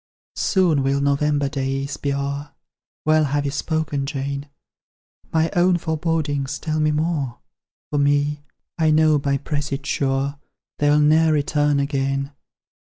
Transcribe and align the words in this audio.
"'Soon 0.35 0.81
will 0.81 0.99
November 0.99 1.47
days 1.47 1.95
be 1.97 2.11
o'er:' 2.11 2.53
Well 3.05 3.25
have 3.25 3.45
you 3.45 3.51
spoken, 3.51 4.07
Jane: 4.07 4.49
My 5.31 5.51
own 5.55 5.77
forebodings 5.77 6.57
tell 6.57 6.79
me 6.79 6.89
more 6.89 7.37
For 7.91 7.99
me, 7.99 8.41
I 8.79 8.89
know 8.89 9.19
by 9.19 9.37
presage 9.37 9.85
sure, 9.85 10.39
They'll 10.79 10.97
ne'er 10.99 11.31
return 11.31 11.79
again. 11.79 12.31